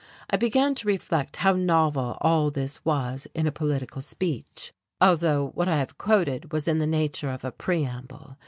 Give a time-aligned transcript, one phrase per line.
[0.31, 5.67] I began to reflect how novel all this was in a political speech although what
[5.69, 8.37] I have quoted was in the nature of a preamble.